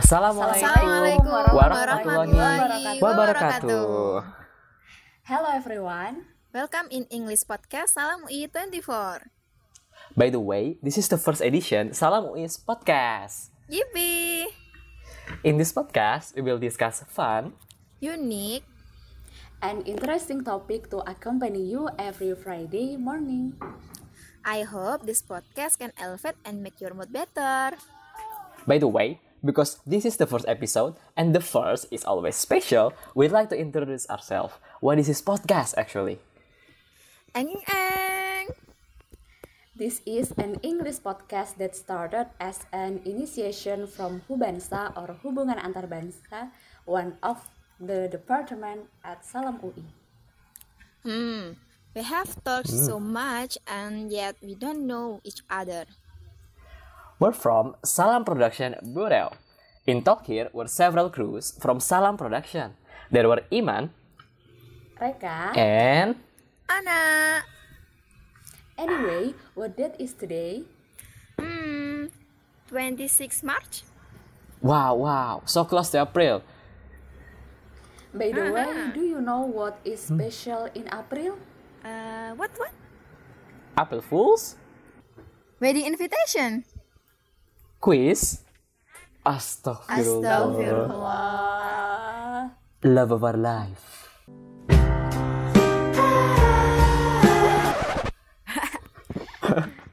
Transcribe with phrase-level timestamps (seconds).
[0.00, 3.84] Assalamualaikum, Assalamualaikum warahmatullahi warahmatullahi wabarakatuh.
[5.28, 6.24] Hello everyone.
[6.56, 9.28] Welcome in English podcast Salam UI 24.
[10.16, 13.52] By the way, this is the first edition Salam UIS podcast.
[13.68, 14.48] Yippee!
[15.44, 17.52] In this podcast, we will discuss fun,
[18.00, 18.64] Unique.
[19.60, 23.52] an interesting topic to accompany you every Friday morning.
[24.48, 27.76] I hope this podcast can elevate and make your mood better.
[28.64, 32.92] By the way, because this is the first episode and the first is always special,
[33.14, 34.54] we'd like to introduce ourselves.
[34.80, 36.18] What is this podcast actually?
[37.34, 38.48] Eng eng.
[39.80, 46.52] This is an English podcast that started as an initiation from Hubansa or Hubungan Antarbangsa,
[46.84, 47.40] one of
[47.80, 49.88] the department at Salam UI.
[51.00, 51.56] Hmm.
[51.96, 55.86] We have talked so much and yet we don't know each other.
[57.20, 59.36] We're from Salam Production Burel.
[59.86, 62.72] In talk here were several crews from Salam Production.
[63.12, 63.90] There were Iman
[64.98, 66.16] Reka, and
[66.64, 67.44] Ana.
[68.78, 70.64] anyway, what date is today?
[71.38, 72.08] Hmm.
[72.68, 73.82] 26 March.
[74.62, 76.40] wow, wow, so close to April.
[78.14, 81.36] By the way, do you know what is special in April?
[81.84, 82.72] Uh, what what?
[83.76, 84.56] April Fools?
[85.60, 86.64] Wedding invitation.
[87.80, 88.44] Quiz?
[89.24, 90.92] Astagfirullah.
[90.92, 92.52] Astagfirullah.
[92.84, 94.12] Love of our life.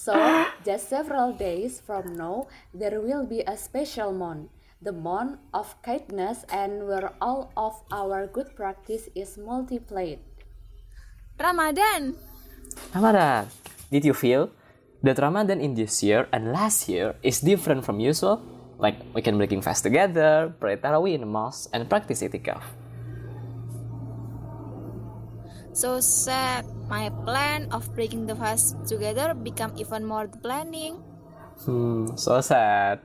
[0.00, 0.16] So,
[0.64, 4.48] just several days from now, there will be a special month,
[4.80, 10.24] the month of kindness, and where all of our good practice is multiplied.
[11.36, 12.16] Ramadan.
[12.96, 13.52] Ramadan.
[13.92, 14.48] Did you feel
[15.02, 18.42] that Ramadan in this year and last year is different from usual?
[18.78, 22.64] Like we can breaking fast together, pray tarawih in the mosque, and practice itikaf.
[25.72, 26.66] So sad.
[26.90, 30.98] My plan of breaking the fast together become even more planning.
[31.62, 33.04] Hmm, so sad.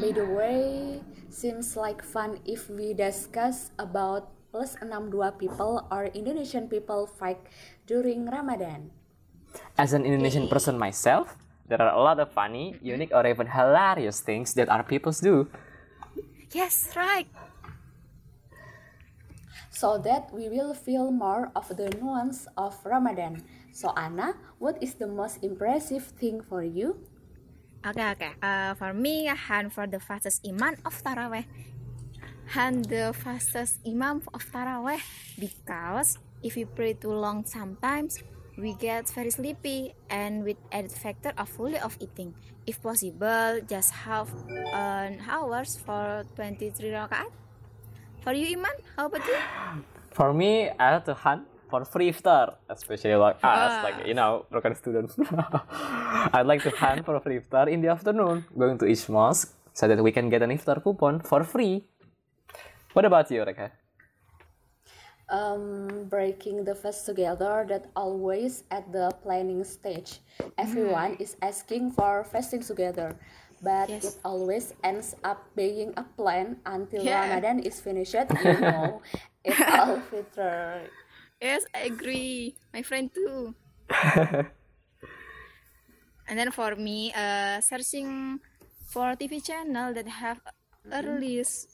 [0.00, 6.72] By the way, seems like fun if we discuss about plus 62 people or Indonesian
[6.72, 7.36] people fight
[7.86, 8.90] during Ramadan.
[9.80, 14.20] As an Indonesian person myself, there are a lot of funny, unique, or even hilarious
[14.20, 15.48] things that our peoples do.
[16.52, 17.24] Yes, right.
[19.72, 23.40] So that we will feel more of the nuance of Ramadan.
[23.72, 27.00] So Anna, what is the most impressive thing for you?
[27.80, 28.32] Okay, okay.
[28.44, 31.48] Uh, for me, hand for the fastest imam of Taraweh.
[32.52, 35.00] Hand the fastest imam of Taraweh
[35.40, 38.20] because if we pray too long sometimes
[38.60, 42.34] we get very sleepy and with added factor of fully of eating.
[42.66, 44.28] If possible, just have
[44.72, 47.32] an hours for 23 rakaat.
[48.20, 49.38] For you, Iman, how about you?
[50.12, 53.80] For me, I have to hunt for free iftar, especially like us, Ah.
[53.82, 55.08] like you know, broken student.
[56.36, 59.88] I'd like to hunt for free iftar in the afternoon, going to each mosque so
[59.88, 61.86] that we can get an iftar coupon for free.
[62.92, 63.70] What about you, Reka?
[65.30, 70.20] Um, breaking the fast together that always at the planning stage.
[70.58, 73.16] Everyone is asking for fasting together,
[73.62, 74.04] but Yes.
[74.04, 77.20] it always ends up being a plan until Yeah.
[77.22, 78.14] Ramadan is finished.
[78.44, 79.02] You know,
[79.44, 80.88] it's all fitr.
[81.40, 82.56] Yes, I agree.
[82.72, 83.54] My friend too.
[86.28, 88.40] and then for me, uh, searching
[88.88, 90.40] for TV channel that have
[90.92, 91.68] earliest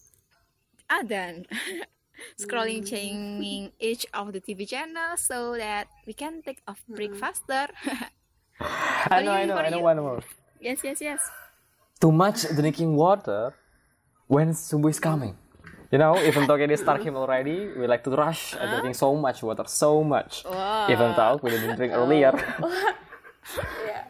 [0.91, 1.47] adan.
[2.39, 7.69] Scrolling, changing each of the TV channels so that we can take a break faster.
[8.61, 9.85] I know, I know, I know you.
[9.85, 10.23] one more.
[10.61, 11.21] yes, yes, yes.
[12.01, 13.55] Too much drinking water
[14.27, 15.37] when subuh is coming.
[15.91, 18.95] You know, even though it is start him already, we like to rush and drinking
[18.95, 20.45] so much water, so much.
[20.91, 22.33] Even though we didn't drink earlier.
[23.87, 24.05] yeah.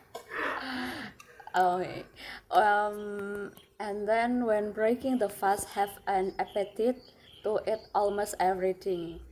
[1.55, 2.05] Okay.
[2.51, 7.01] Um, and then when breaking the fast, have an appetite
[7.47, 9.23] to eat almost everything.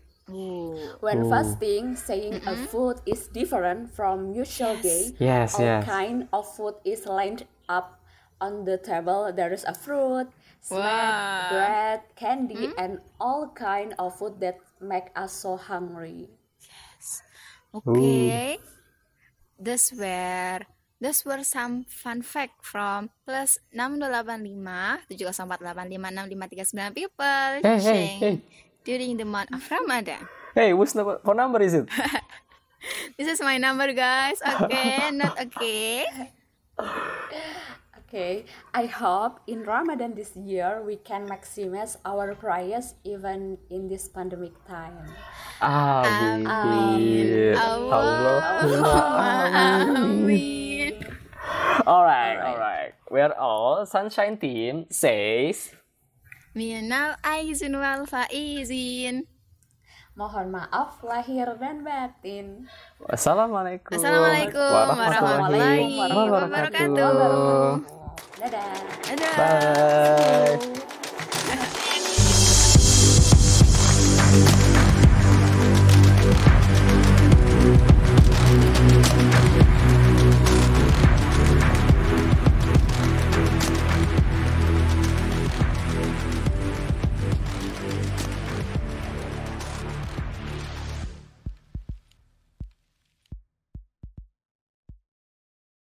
[1.00, 5.14] When fasting, saying a food is different from usual day.
[5.18, 5.84] Yes, all yes.
[5.84, 8.00] kind of food is lined up
[8.40, 9.32] on the table.
[9.32, 10.28] There is a fruit,
[10.60, 11.48] snack, Wow.
[11.48, 16.30] bread, candy, and all kind of food that make us so hungry.
[17.74, 18.58] Okay.
[19.58, 20.60] Those were
[21.00, 28.40] those were some fun fact from plus 6285 704856539 people Hey, hey, hey.
[28.84, 30.28] during the month of Ramadan.
[30.54, 31.88] Hey, whose number, what number is it?
[33.16, 34.42] This is my number, guys.
[34.44, 36.04] Okay, not okay.
[38.04, 44.06] Okay, I hope in Ramadan this year we can maximize our prayers even in this
[44.06, 44.94] pandemic time.
[45.58, 46.46] Amin.
[46.46, 47.58] Amin.
[51.84, 52.92] Alright, alright.
[53.10, 55.76] We're all Sunshine Team says
[56.54, 59.28] Minal aizin wal faizin.
[60.14, 62.70] Mohon maaf lahir dan batin.
[63.02, 67.82] Wassalamualaikum Assalamualaikum warahmatullahi wabarakatuh.
[68.38, 68.74] Dadah.
[69.10, 69.34] Dadah.
[69.34, 70.93] Bye.